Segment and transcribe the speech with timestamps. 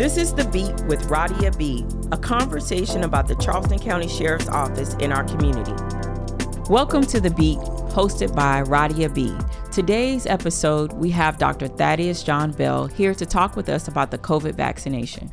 [0.00, 4.94] This is The Beat with Radia B, a conversation about the Charleston County Sheriff's Office
[4.94, 5.74] in our community.
[6.70, 9.36] Welcome to The Beat, hosted by Radia B.
[9.70, 11.68] Today's episode, we have Dr.
[11.68, 15.30] Thaddeus John Bell here to talk with us about the COVID vaccination.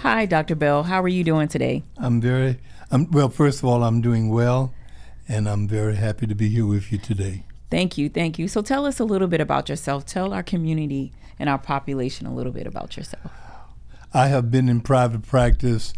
[0.00, 0.54] Hi, Dr.
[0.54, 0.84] Bell.
[0.84, 1.84] How are you doing today?
[1.98, 2.58] I'm very,
[2.90, 4.72] I'm, well, first of all, I'm doing well,
[5.28, 7.44] and I'm very happy to be here with you today.
[7.70, 8.08] Thank you.
[8.08, 8.48] Thank you.
[8.48, 10.06] So tell us a little bit about yourself.
[10.06, 13.30] Tell our community and our population a little bit about yourself.
[14.12, 15.92] I have been in private practice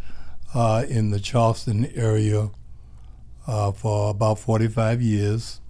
[0.52, 2.50] uh, in the Charleston area
[3.46, 5.60] uh, for about 45 years.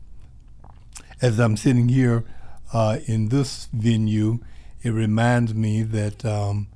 [1.20, 2.24] As I'm sitting here
[2.72, 4.38] uh, in this venue,
[4.82, 6.68] it reminds me that um,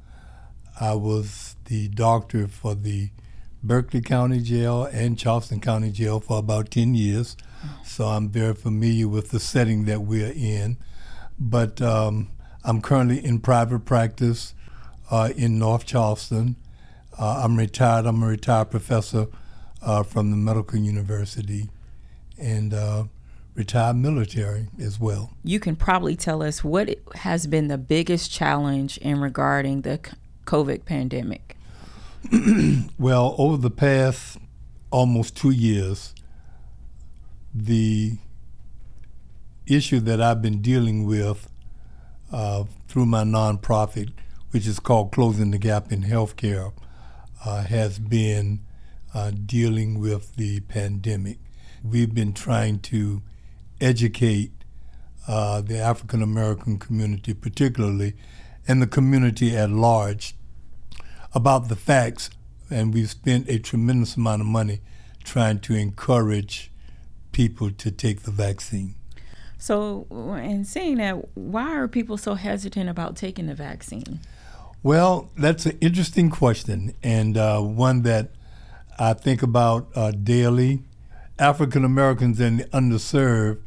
[0.79, 3.09] I was the doctor for the
[3.63, 7.39] Berkeley County Jail and Charleston County Jail for about 10 years.
[7.87, 10.77] So I'm very familiar with the setting that we're in.
[11.39, 12.29] But um,
[12.63, 14.55] I'm currently in private practice
[15.15, 16.57] uh, in North Charleston.
[17.17, 18.05] Uh, I'm retired.
[18.05, 19.29] I'm a retired professor
[19.81, 21.71] uh, from the Medical University
[22.37, 23.05] and uh,
[23.55, 25.31] retired military as well.
[25.45, 30.01] You can probably tell us what has been the biggest challenge in regarding the
[30.47, 31.57] COVID pandemic.
[32.99, 34.39] well, over the past
[34.91, 36.13] almost two years,
[37.55, 38.19] the
[39.69, 41.49] issue that I've been dealing with
[42.33, 44.11] uh, through my nonprofit,
[44.55, 46.73] which is called Closing the Gap in Healthcare,
[47.45, 48.61] uh, has been
[49.13, 51.39] uh, dealing with the pandemic.
[51.83, 53.21] We've been trying to
[53.81, 54.53] educate
[55.27, 58.15] uh, the African American community, particularly,
[58.69, 60.37] and the community at large,
[61.35, 62.31] about the facts.
[62.71, 64.83] And we've spent a tremendous amount of money
[65.25, 66.71] trying to encourage
[67.33, 68.95] people to take the vaccine.
[69.59, 70.07] So,
[70.41, 74.21] in saying that, why are people so hesitant about taking the vaccine?
[74.85, 78.29] Well, that's an interesting question, and uh, one that
[78.99, 80.83] I think about uh, daily.
[81.39, 83.63] African Americans and the underserved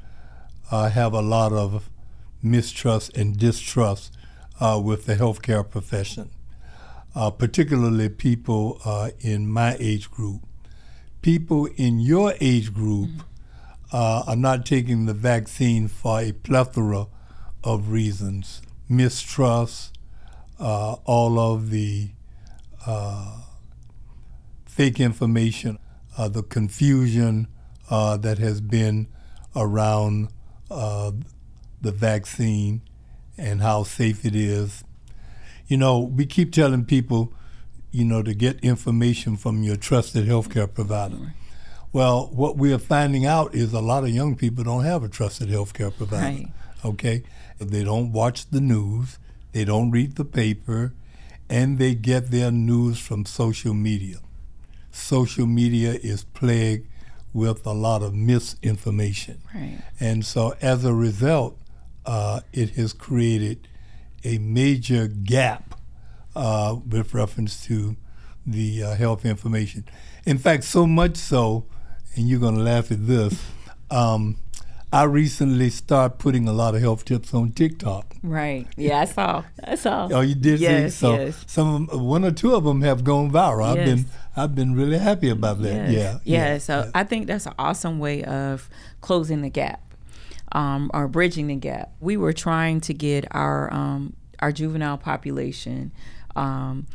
[0.69, 1.89] uh, have a lot of
[2.41, 4.15] mistrust and distrust
[4.61, 6.29] uh, with the healthcare profession,
[7.15, 10.43] uh, particularly people uh, in my age group.
[11.23, 13.09] People in your age group.
[13.09, 13.21] Mm-hmm
[13.91, 17.07] uh, are not taking the vaccine for a plethora
[17.63, 19.96] of reasons mistrust,
[20.59, 22.09] uh, all of the
[22.85, 23.41] uh,
[24.65, 25.77] fake information,
[26.17, 27.47] uh, the confusion
[27.89, 29.07] uh, that has been
[29.55, 30.29] around
[30.69, 31.11] uh,
[31.81, 32.81] the vaccine
[33.37, 34.83] and how safe it is.
[35.67, 37.33] You know, we keep telling people,
[37.91, 41.33] you know, to get information from your trusted healthcare provider.
[41.93, 45.09] Well, what we are finding out is a lot of young people don't have a
[45.09, 46.43] trusted healthcare provider.
[46.43, 46.47] Right.
[46.85, 47.23] Okay,
[47.59, 49.17] they don't watch the news,
[49.57, 50.93] they don't read the paper,
[51.49, 54.17] and they get their news from social media.
[54.91, 56.87] Social media is plagued
[57.33, 59.79] with a lot of misinformation, right.
[59.99, 61.57] and so as a result,
[62.05, 63.67] uh, it has created
[64.23, 65.79] a major gap
[66.35, 67.95] uh, with reference to
[68.45, 69.83] the uh, health information.
[70.25, 71.65] In fact, so much so
[72.17, 73.39] and you're going to laugh at this.
[73.91, 74.37] Um,
[74.91, 78.15] I recently started putting a lot of health tips on TikTok.
[78.23, 78.67] Right.
[78.77, 79.43] Yeah, I saw.
[79.63, 80.07] I saw.
[80.11, 80.99] Oh, you did yes, see?
[80.99, 81.43] So yes.
[81.45, 83.75] some one or two of them have gone viral.
[83.75, 83.79] Yes.
[83.79, 84.05] I've been
[84.37, 85.91] I've been really happy about that.
[85.91, 85.91] Yes.
[85.91, 86.19] Yeah.
[86.23, 86.51] Yeah.
[86.53, 86.89] yeah so.
[86.95, 88.69] I think that's an awesome way of
[89.01, 89.83] closing the gap.
[90.53, 91.91] Um, or bridging the gap.
[91.99, 95.91] We were trying to get our um, our juvenile population
[96.37, 96.87] um,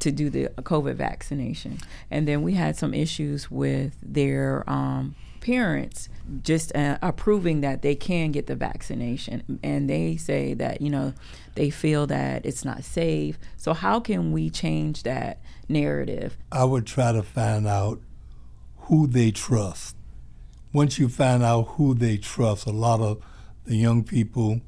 [0.00, 1.78] to do the COVID vaccination.
[2.10, 6.08] And then we had some issues with their um, parents
[6.42, 9.58] just uh, approving that they can get the vaccination.
[9.62, 11.12] And they say that, you know,
[11.54, 13.38] they feel that it's not safe.
[13.56, 16.38] So, how can we change that narrative?
[16.50, 18.00] I would try to find out
[18.86, 19.96] who they trust.
[20.72, 23.22] Once you find out who they trust, a lot of
[23.66, 24.62] the young people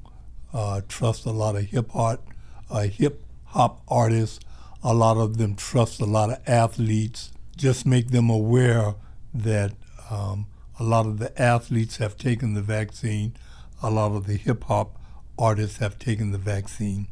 [0.52, 2.26] uh, trust a lot of hip hop,
[2.70, 4.40] uh, hip hop artists
[4.84, 7.32] a lot of them trust a lot of athletes.
[7.56, 8.94] Just make them aware
[9.32, 9.72] that
[10.10, 10.46] um,
[10.78, 13.36] a lot of the athletes have taken the vaccine.
[13.82, 14.98] A lot of the hip hop
[15.38, 17.08] artists have taken the vaccine.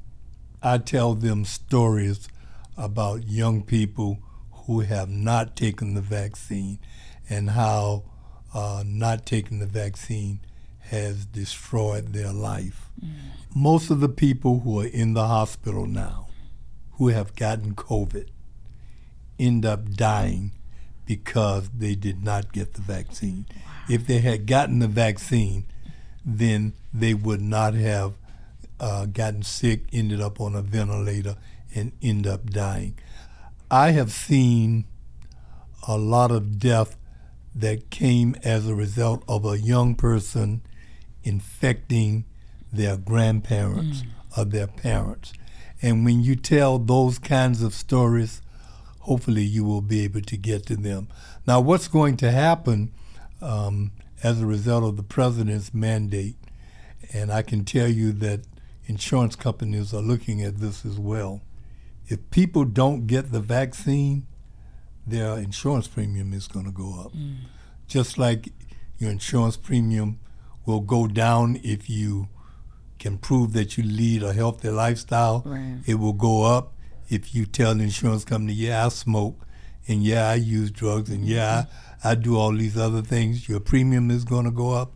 [0.63, 2.29] I tell them stories
[2.77, 4.19] about young people
[4.67, 6.79] who have not taken the vaccine
[7.29, 8.05] and how
[8.55, 10.41] uh, not taking the vaccine
[10.81, 12.91] has destroyed their life.
[13.03, 13.13] Mm.
[13.55, 16.29] Most of the people who are in the hospital now
[16.93, 18.29] who have gotten COVID
[19.39, 20.53] end up dying
[21.17, 23.45] because they did not get the vaccine.
[23.55, 23.63] Wow.
[23.91, 25.65] If they had gotten the vaccine,
[26.25, 28.15] then they would not have
[28.81, 31.37] uh, gotten sick, ended up on a ventilator,
[31.75, 32.99] and end up dying.
[33.71, 34.85] I have seen
[35.87, 36.97] a lot of death
[37.55, 40.63] that came as a result of a young person
[41.25, 42.25] infecting
[42.73, 44.39] their grandparents mm.
[44.39, 45.33] or their parents.
[45.83, 48.42] And when you tell those kinds of stories,
[49.03, 51.09] hopefully you will be able to get to them.
[51.47, 52.93] Now, what's going to happen
[53.41, 56.37] um, as a result of the president's mandate,
[57.13, 58.41] and I can tell you that
[58.87, 61.43] insurance companies are looking at this as well.
[62.07, 64.27] If people don't get the vaccine,
[65.05, 67.13] their insurance premium is going to go up.
[67.13, 67.39] Mm.
[67.89, 68.51] Just like
[68.99, 70.21] your insurance premium
[70.65, 72.29] will go down if you
[73.01, 75.81] can prove that you lead a healthy lifestyle, right.
[75.87, 76.75] it will go up
[77.13, 79.47] if you tell the insurance company, yeah, I smoke,
[79.87, 81.65] and yeah, I use drugs, and yeah,
[82.03, 84.93] I, I do all these other things, your premium is going to go up.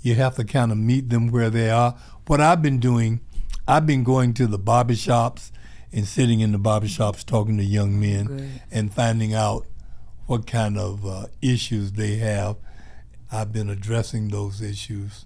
[0.00, 1.96] You have to kind of meet them where they are.
[2.26, 3.20] What I've been doing,
[3.68, 5.52] I've been going to the barbershops
[5.92, 8.50] and sitting in the barbershops talking to young men Good.
[8.70, 9.66] and finding out
[10.26, 12.56] what kind of uh, issues they have.
[13.30, 15.24] I've been addressing those issues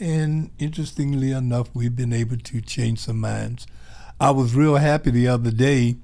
[0.00, 3.66] and interestingly enough, we've been able to change some minds.
[4.20, 5.96] I was real happy the other day.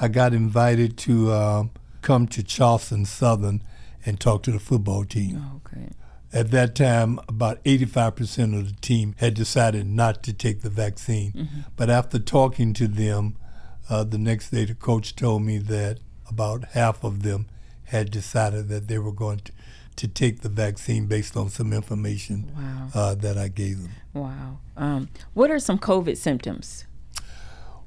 [0.00, 1.64] I got invited to uh,
[2.00, 3.62] come to Charleston Southern
[4.06, 5.42] and talk to the football team.
[5.42, 5.90] Oh, okay.
[6.32, 11.32] At that time, about 85% of the team had decided not to take the vaccine.
[11.32, 11.60] Mm-hmm.
[11.76, 13.36] But after talking to them,
[13.90, 15.98] uh, the next day the coach told me that
[16.28, 17.46] about half of them
[17.86, 19.52] had decided that they were going to
[20.00, 22.88] to take the vaccine based on some information wow.
[22.94, 23.90] uh, that I gave them.
[24.14, 24.58] Wow.
[24.74, 26.86] Um, what are some COVID symptoms?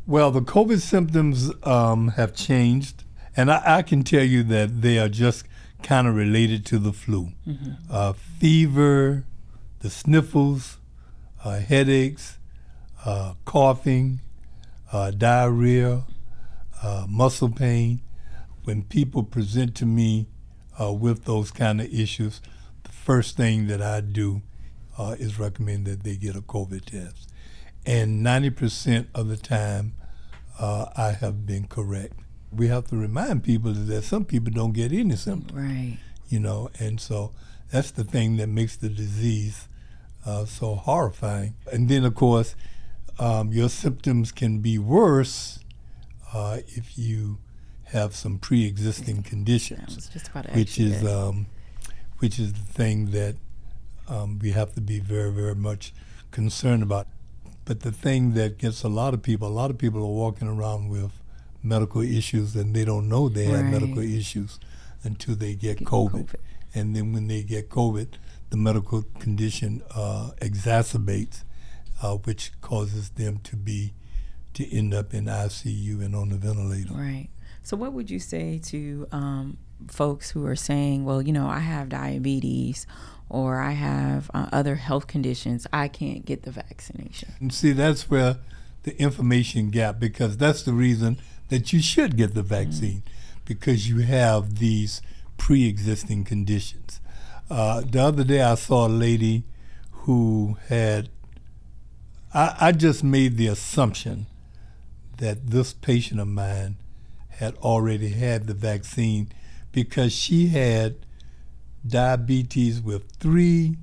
[0.05, 3.05] Well, the COVID symptoms um, have changed,
[3.37, 5.45] and I, I, can tell you that they are just
[5.81, 7.31] kind of related to the flu.
[7.47, 7.71] Mm-hmm.
[7.89, 9.23] Uh, fever,
[9.79, 10.77] the sniffles,
[11.43, 12.37] uh, headaches,
[13.05, 14.19] uh, coughing,
[14.91, 16.03] uh, diarrhea,
[16.81, 18.01] uh, muscle pain.
[18.65, 20.27] When people present to me
[20.79, 22.41] uh, with those kind of issues,
[22.83, 24.41] the first thing that I do
[24.97, 27.32] uh, is recommend that they get a COVID test.
[27.85, 29.95] And 90% of the time,
[30.59, 32.13] uh, I have been correct.
[32.51, 35.53] We have to remind people that some people don't get any symptoms.
[35.53, 35.97] Right.
[36.29, 37.31] You know, and so
[37.71, 39.67] that's the thing that makes the disease
[40.25, 41.55] uh, so horrifying.
[41.71, 42.55] And then, of course,
[43.19, 45.59] um, your symptoms can be worse
[46.33, 47.39] uh, if you
[47.85, 50.09] have some pre-existing conditions,
[50.53, 51.45] which is um,
[52.19, 53.35] which is the thing that
[54.07, 55.93] um, we have to be very, very much
[56.31, 57.07] concerned about.
[57.65, 60.47] But the thing that gets a lot of people, a lot of people are walking
[60.47, 61.11] around with
[61.61, 63.57] medical issues and they don't know they right.
[63.57, 64.59] have medical issues
[65.03, 66.25] until they get COVID.
[66.25, 66.35] COVID.
[66.75, 68.15] And then when they get COVID,
[68.49, 71.43] the medical condition uh, exacerbates,
[72.01, 73.93] uh, which causes them to be
[74.53, 76.93] to end up in ICU and on the ventilator.
[76.93, 77.29] Right.
[77.63, 79.57] So, what would you say to um,
[79.87, 82.85] folks who are saying, well, you know, I have diabetes
[83.33, 87.33] or I have uh, other health conditions, I can't get the vaccination?
[87.39, 88.37] And see, that's where
[88.83, 91.17] the information gap, because that's the reason
[91.49, 93.39] that you should get the vaccine, mm-hmm.
[93.45, 95.01] because you have these
[95.37, 97.01] pre existing conditions.
[97.49, 99.43] Uh, the other day, I saw a lady
[99.91, 101.09] who had,
[102.35, 104.27] I, I just made the assumption
[105.17, 106.77] that this patient of mine
[107.29, 109.31] had already had the vaccine
[109.71, 111.02] because she had
[111.85, 113.77] diabetes with three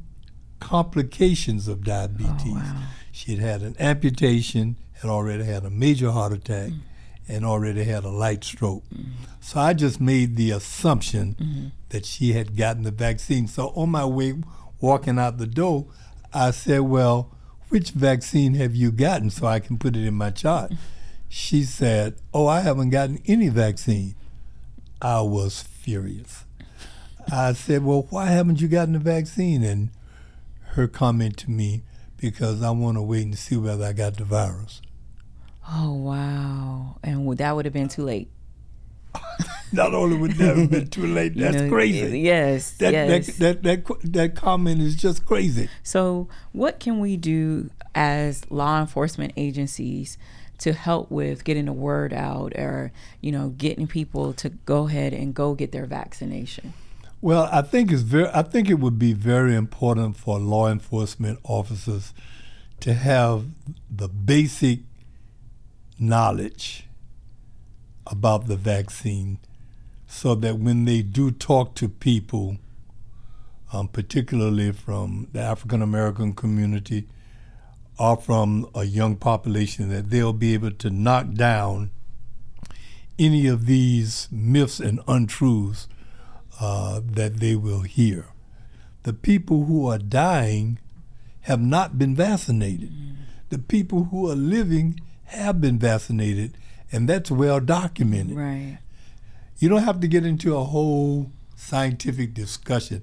[0.61, 2.31] complications of diabetes.
[2.47, 2.83] Oh, wow.
[3.13, 6.81] She had had an amputation, had already had a major heart attack, mm.
[7.29, 8.85] and already had a light stroke.
[8.95, 9.07] Mm.
[9.41, 11.67] So I just made the assumption mm-hmm.
[11.89, 13.49] that she had gotten the vaccine.
[13.49, 14.35] So on my way
[14.81, 15.87] walking out the door,
[16.33, 17.35] I said, Well,
[17.69, 20.73] which vaccine have you gotten so I can put it in my chart?
[21.29, 24.15] She said, Oh, I haven't gotten any vaccine.
[25.03, 26.45] I was furious.
[27.33, 29.63] I said, Well, why haven't you gotten the vaccine?
[29.63, 29.91] And
[30.73, 31.83] her comment to me,
[32.17, 34.83] Because I want to wait and see whether I got the virus.
[35.69, 36.99] Oh, wow.
[37.03, 38.31] And that would have been too late.
[39.73, 42.21] Not only would that have been too late, that's you know, crazy.
[42.21, 43.37] Yes, that, yes.
[43.37, 45.69] That, that, that, that comment is just crazy.
[45.85, 50.19] So, what can we do as law enforcement agencies
[50.59, 55.13] to help with getting the word out or you know getting people to go ahead
[55.13, 56.75] and go get their vaccination
[57.21, 61.39] well i think it's very i think it would be very important for law enforcement
[61.45, 62.15] officers
[62.81, 63.45] to have
[63.91, 64.81] the basic
[65.99, 66.87] knowledge
[68.07, 69.39] about the vaccine
[70.07, 72.57] so that when they do talk to people
[73.73, 77.07] um, particularly from the african american community
[77.99, 81.91] or from a young population that they'll be able to knock down
[83.19, 85.87] any of these myths and untruths
[86.61, 88.27] uh, that they will hear.
[89.05, 90.79] The people who are dying
[91.43, 92.91] have not been vaccinated.
[92.91, 93.15] Mm.
[93.49, 96.57] The people who are living have been vaccinated,
[96.93, 98.37] and that's well documented.
[98.37, 98.79] Right.
[99.59, 103.03] You don't have to get into a whole scientific discussion.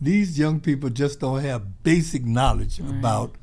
[0.00, 2.90] These young people just don't have basic knowledge right.
[2.90, 3.34] about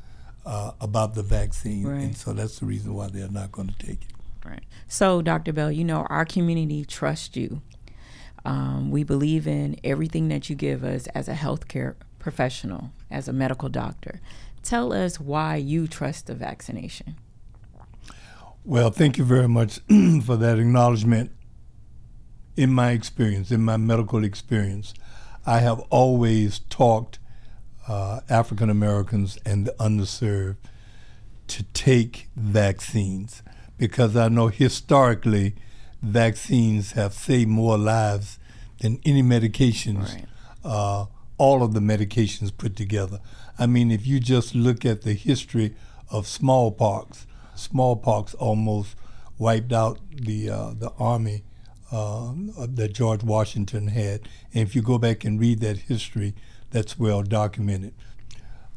[0.45, 2.01] uh, about the vaccine, right.
[2.01, 4.47] and so that's the reason why they're not going to take it.
[4.47, 4.63] Right.
[4.87, 5.53] So, Dr.
[5.53, 7.61] Bell, you know our community trusts you.
[8.45, 13.33] Um, we believe in everything that you give us as a healthcare professional, as a
[13.33, 14.21] medical doctor.
[14.63, 17.17] Tell us why you trust the vaccination.
[18.63, 19.79] Well, thank you very much
[20.25, 21.31] for that acknowledgement.
[22.57, 24.93] In my experience, in my medical experience,
[25.45, 27.19] I have always talked
[27.87, 30.57] uh, African Americans and the underserved
[31.47, 33.43] to take vaccines
[33.77, 35.55] because I know historically
[36.05, 38.39] vaccines have saved more lives
[38.81, 40.25] than any medications, right.
[40.63, 41.05] uh,
[41.37, 43.19] all of the medications put together.
[43.57, 45.75] I mean, if you just look at the history
[46.09, 48.95] of smallpox, smallpox almost
[49.37, 51.43] wiped out the uh, the army
[51.91, 52.33] uh,
[52.67, 54.21] that George Washington had.
[54.53, 56.33] And if you go back and read that history,
[56.71, 57.93] that's well documented.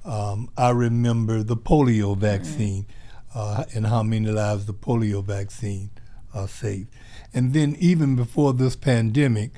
[0.04, 2.86] Um, I remember the polio vaccine
[3.34, 5.90] uh, and how many lives the polio vaccine
[6.38, 6.88] uh, saved.
[7.34, 9.50] And then even before this pandemic,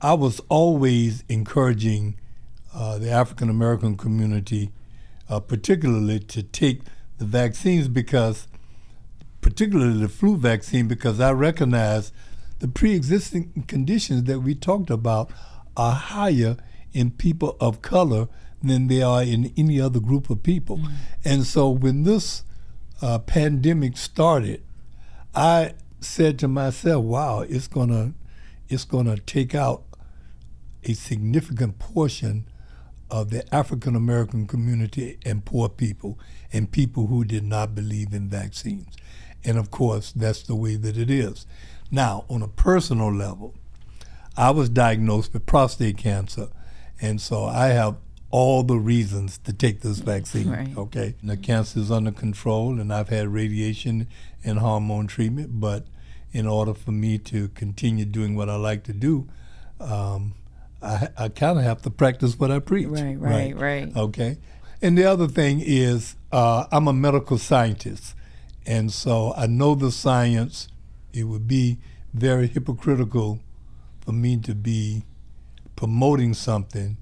[0.00, 2.18] I was always encouraging
[2.74, 4.70] uh, the African American community,
[5.28, 6.82] uh, particularly, to take
[7.18, 8.46] the vaccines because,
[9.40, 12.12] particularly the flu vaccine, because I recognize
[12.58, 15.30] the pre-existing conditions that we talked about
[15.76, 16.56] are higher
[16.92, 18.28] in people of color
[18.62, 20.78] than they are in any other group of people.
[20.78, 20.94] Mm-hmm.
[21.24, 22.42] And so when this
[23.02, 24.62] uh, pandemic started,
[25.34, 28.14] I said to myself, "Wow, it's gonna,
[28.68, 29.84] it's gonna take out
[30.84, 32.46] a significant portion
[33.10, 36.18] of the African American community and poor people
[36.52, 38.96] and people who did not believe in vaccines."
[39.44, 41.46] And of course, that's the way that it is.
[41.90, 43.54] Now, on a personal level,
[44.36, 46.48] I was diagnosed with prostate cancer,
[47.00, 47.96] and so I have
[48.30, 50.50] all the reasons to take this vaccine.
[50.50, 50.76] Right.
[50.76, 54.08] Okay, the cancer is under control, and I've had radiation
[54.44, 55.60] and hormone treatment.
[55.60, 55.86] But
[56.32, 59.28] in order for me to continue doing what I like to do,
[59.80, 60.34] um,
[60.82, 62.88] I, I kind of have to practice what I preach.
[62.88, 63.56] Right, right, right.
[63.56, 63.96] right.
[63.96, 64.38] Okay,
[64.82, 68.14] and the other thing is uh, I'm a medical scientist,
[68.66, 70.68] and so I know the science
[71.12, 71.78] it would be
[72.12, 73.40] very hypocritical
[74.00, 75.04] for me to be
[75.74, 76.96] promoting something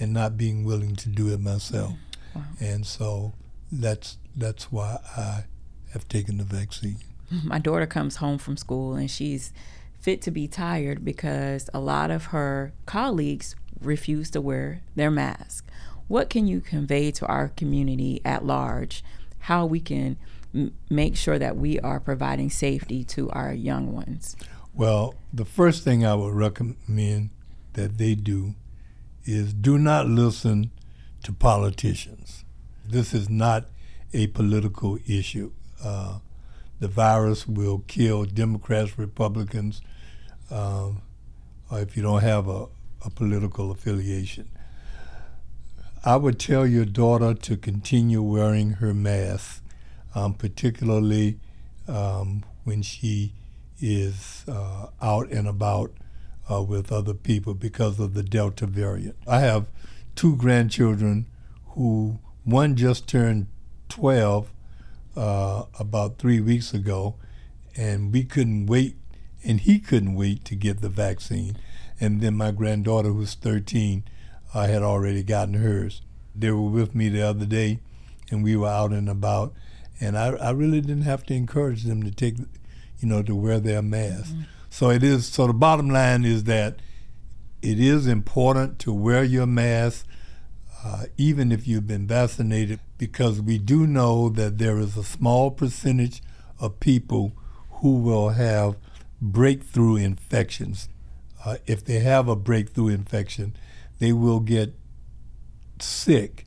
[0.00, 1.90] and not being willing to do it myself.
[1.90, 1.96] Mm.
[2.34, 2.42] Wow.
[2.60, 3.34] And so
[3.70, 5.44] that's that's why I
[5.92, 6.98] have taken the vaccine.
[7.44, 9.52] My daughter comes home from school and she's
[10.00, 15.68] fit to be tired because a lot of her colleagues refuse to wear their mask.
[16.06, 19.04] What can you convey to our community at large
[19.40, 20.16] how we can
[20.54, 24.36] m- make sure that we are providing safety to our young ones?
[24.74, 27.30] Well, the first thing I would recommend
[27.74, 28.54] that they do
[29.28, 30.70] is do not listen
[31.22, 32.44] to politicians.
[32.86, 33.66] This is not
[34.12, 35.52] a political issue.
[35.82, 36.18] Uh,
[36.80, 39.82] the virus will kill Democrats, Republicans,
[40.50, 41.02] um,
[41.70, 42.66] or if you don't have a,
[43.04, 44.48] a political affiliation.
[46.04, 49.62] I would tell your daughter to continue wearing her mask
[50.14, 51.38] um, particularly
[51.86, 53.32] um, when she
[53.80, 55.92] is uh, out and about
[56.50, 59.16] uh, with other people because of the Delta variant.
[59.26, 59.66] I have
[60.14, 61.26] two grandchildren
[61.70, 63.46] who, one just turned
[63.88, 64.50] 12
[65.16, 67.16] uh, about three weeks ago,
[67.76, 68.96] and we couldn't wait,
[69.44, 71.56] and he couldn't wait to get the vaccine.
[72.00, 74.04] And then my granddaughter, who's 13,
[74.54, 76.02] uh, had already gotten hers.
[76.34, 77.80] They were with me the other day,
[78.30, 79.54] and we were out and about
[80.00, 83.60] and I, I really didn't have to encourage them to take, you know, to wear
[83.60, 84.32] their mask.
[84.32, 84.42] Mm-hmm.
[84.70, 85.26] So it is.
[85.26, 86.80] So the bottom line is that
[87.62, 90.06] it is important to wear your mask,
[90.84, 95.50] uh, even if you've been vaccinated, because we do know that there is a small
[95.50, 96.22] percentage
[96.60, 97.32] of people
[97.80, 98.76] who will have
[99.20, 100.88] breakthrough infections.
[101.44, 103.56] Uh, if they have a breakthrough infection,
[103.98, 104.74] they will get
[105.80, 106.44] sick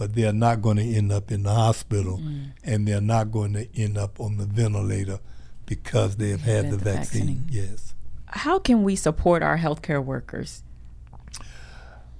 [0.00, 2.46] but they're not going to end up in the hospital mm.
[2.64, 5.18] and they're not going to end up on the ventilator
[5.70, 7.26] because they have had the, the vaccine.
[7.26, 7.44] vaccine.
[7.48, 7.94] Yes.
[8.26, 10.64] How can we support our healthcare workers?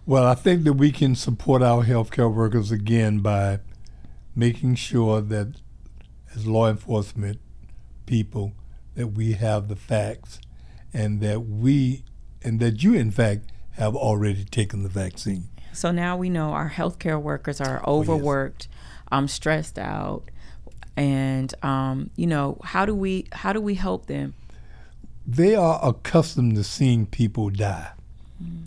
[0.06, 3.58] Well, I think that we can support our healthcare workers again by
[4.36, 5.56] making sure that
[6.32, 7.40] as law enforcement
[8.06, 8.52] people
[8.94, 10.40] that we have the facts
[10.94, 12.04] and that we
[12.42, 15.48] and that you in fact have already taken the vaccine.
[15.72, 19.08] So now we know our healthcare workers are overworked, oh, yes.
[19.10, 20.30] um, stressed out,
[20.96, 24.34] and um, you know how do we how do we help them?
[25.26, 27.92] They are accustomed to seeing people die,
[28.42, 28.66] mm.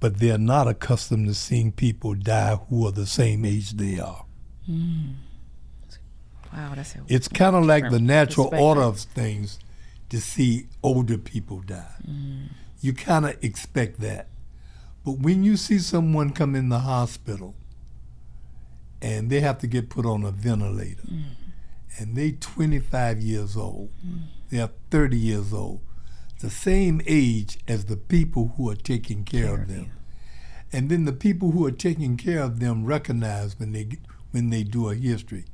[0.00, 3.98] but they are not accustomed to seeing people die who are the same age they
[3.98, 4.24] are.
[4.68, 5.14] Mm.
[6.52, 9.58] Wow, that's a it's kind of like the natural order of things
[10.08, 11.96] to see older people die.
[12.08, 12.48] Mm.
[12.80, 14.28] You kind of expect that.
[15.04, 17.54] But when you see someone come in the hospital
[19.00, 21.24] and they have to get put on a ventilator mm.
[21.98, 24.24] and they 25 years old, mm.
[24.50, 25.80] they're 30 years old,
[26.40, 29.84] the same age as the people who are taking care, care of them.
[29.84, 29.90] You.
[30.70, 33.88] And then the people who are taking care of them recognize when they
[34.30, 35.46] when they do a history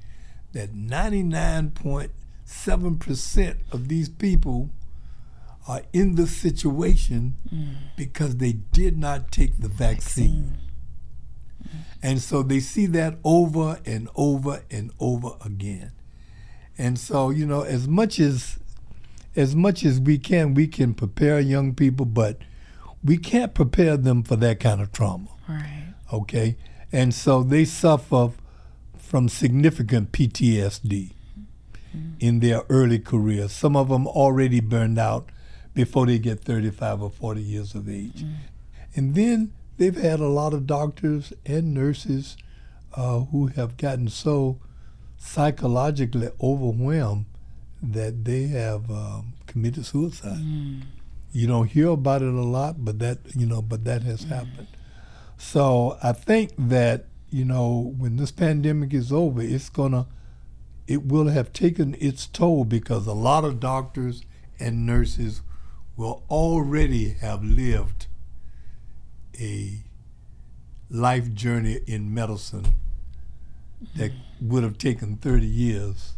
[0.52, 4.70] that 99.7% of these people
[5.66, 7.74] are in the situation mm.
[7.96, 10.44] because they did not take the vaccine.
[10.44, 10.58] vaccine.
[11.66, 11.78] Mm.
[12.02, 15.92] And so they see that over and over and over again.
[16.76, 18.59] And so, you know, as much as
[19.37, 22.38] as much as we can, we can prepare young people, but
[23.02, 25.28] we can't prepare them for that kind of trauma.
[25.49, 25.94] Right.
[26.12, 26.56] Okay?
[26.92, 28.30] And so they suffer
[28.97, 31.12] from significant PTSD
[31.97, 32.11] mm-hmm.
[32.21, 33.49] in their early career.
[33.49, 35.30] Some of them already burned out
[35.75, 38.23] before they get 35 or 40 years of age.
[38.23, 38.35] Mm-hmm.
[38.97, 42.36] And then they've had a lot of doctors and nurses
[42.94, 44.60] uh, who have gotten so
[45.18, 47.26] psychologically overwhelmed
[47.82, 50.38] that they have um, committed suicide.
[50.38, 50.82] Mm.
[51.32, 54.28] You don't hear about it a lot, but that you know, but that has mm.
[54.28, 54.68] happened.
[55.36, 60.06] So I think that you know, when this pandemic is over, it's gonna,
[60.86, 64.22] it will have taken its toll because a lot of doctors
[64.60, 65.42] and nurses
[65.96, 68.06] will already have lived
[69.40, 69.83] a
[70.90, 72.75] life journey in medicine
[73.97, 76.14] that would have taken 30 years.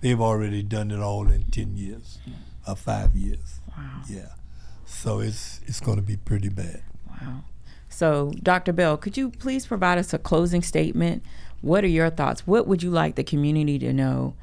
[0.00, 2.18] They've already done it all in 10 years
[2.66, 3.60] or five years.
[3.76, 4.02] Wow.
[4.08, 4.28] Yeah.
[4.86, 6.82] So it's it's going to be pretty bad.
[7.08, 7.44] Wow.
[7.88, 8.72] So, Dr.
[8.72, 11.22] Bell, could you please provide us a closing statement?
[11.62, 12.46] What are your thoughts?
[12.46, 14.34] What would you like the community to know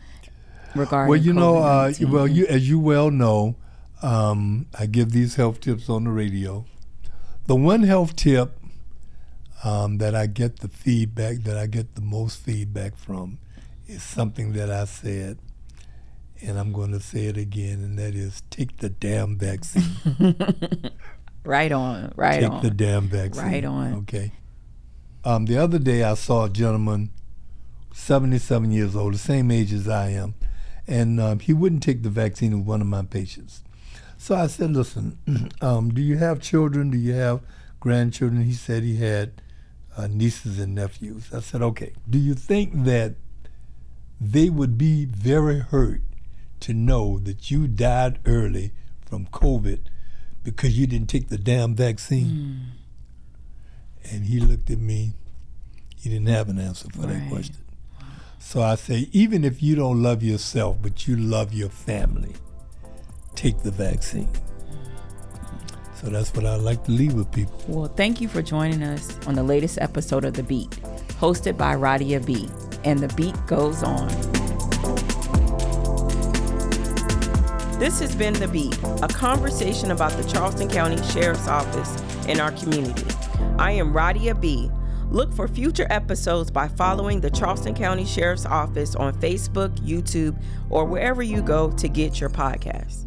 [0.76, 1.10] regarding?
[1.10, 3.56] Well, you know, uh, well, you as you well know,
[4.02, 6.66] um, I give these health tips on the radio.
[7.48, 8.58] The one health tip
[9.64, 13.40] um, that I get the feedback that I get the most feedback from
[13.88, 15.38] is something that I said,
[16.42, 19.84] and I'm going to say it again, and that is take the damn vaccine.
[21.46, 22.12] Right on.
[22.16, 22.62] Right Take on.
[22.62, 23.46] Take the damn vaccine.
[23.46, 23.94] Right on.
[23.94, 24.32] Okay.
[25.24, 27.12] Um, the other day I saw a gentleman,
[27.94, 30.34] 77 years old, the same age as I am,
[30.88, 33.62] and um, he wouldn't take the vaccine with one of my patients.
[34.18, 35.18] So I said, listen,
[35.62, 36.92] um, do you have children?
[36.92, 37.42] Do you have
[37.80, 38.44] grandchildren?
[38.44, 39.42] He said he had
[39.98, 41.30] uh, nieces and nephews.
[41.34, 41.94] I said, okay.
[42.10, 43.16] Do you think that
[44.20, 46.02] they would be very hurt
[46.62, 48.72] to know that you died early
[49.06, 49.80] from COVID
[50.44, 52.26] because you didn't take the damn vaccine.
[54.04, 54.12] Mm.
[54.12, 55.14] And he looked at me.
[55.98, 57.14] He didn't have an answer for right.
[57.14, 57.58] that question.
[58.40, 62.34] So I say, even if you don't love yourself, but you love your family,
[63.46, 64.28] take the vaccine.
[65.94, 67.62] So that's what I like to leave with people.
[67.68, 70.72] Well, thank you for joining us on the latest episode of The Beat,
[71.20, 72.50] hosted by Radia B.
[72.84, 74.08] And the beat goes on.
[77.78, 82.52] This has been The Beat, a conversation about the Charleston County Sheriff's Office in our
[82.52, 83.06] community.
[83.60, 84.72] I am Radia B.
[85.12, 90.86] Look for future episodes by following the Charleston County Sheriff's Office on Facebook, YouTube, or
[90.86, 93.06] wherever you go to get your podcasts.